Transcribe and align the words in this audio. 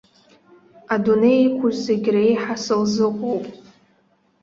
Адунеи 0.93 1.39
иқәу 1.47 1.69
зегьы 1.83 2.11
реиҳа 2.15 2.55
сылзыҟоуп! 2.63 3.45